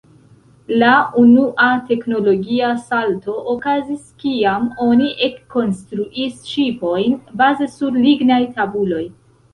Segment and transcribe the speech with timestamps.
[0.83, 9.05] La unua teknologia salto okazis kiam oni ekkonstruis ŝipojn baze sur lignaj tabuloj.